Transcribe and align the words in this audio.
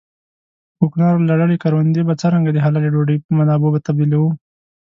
په 0.77 0.77
کوکنارو 0.85 1.27
لړلې 1.29 1.57
کروندې 1.63 2.01
به 2.07 2.13
څرنګه 2.21 2.49
د 2.53 2.57
حلالې 2.65 2.89
ډوډۍ 2.93 3.17
په 3.23 3.31
منابعو 3.39 3.83
تبديلوو. 3.87 4.29